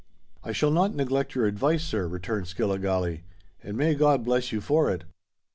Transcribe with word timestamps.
"I 0.43 0.51
shall 0.51 0.71
not 0.71 0.95
neglect 0.95 1.35
your 1.35 1.45
advice, 1.45 1.83
sir," 1.83 2.07
returned 2.07 2.47
Skilligalee; 2.47 3.21
"and 3.61 3.77
may 3.77 3.93
God 3.93 4.23
bless 4.25 4.51
you 4.51 4.59
for 4.59 4.89
it." 4.89 5.03